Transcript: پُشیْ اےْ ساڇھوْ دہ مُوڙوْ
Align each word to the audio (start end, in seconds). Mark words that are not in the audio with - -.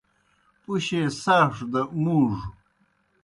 پُشیْ 0.63 0.97
اےْ 1.05 1.11
ساڇھوْ 1.23 1.65
دہ 1.71 1.81
مُوڙوْ 2.01 2.39